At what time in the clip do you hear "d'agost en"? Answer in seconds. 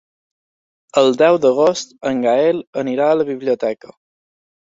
1.43-2.25